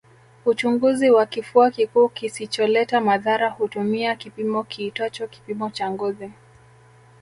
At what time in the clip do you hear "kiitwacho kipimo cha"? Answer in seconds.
4.63-5.91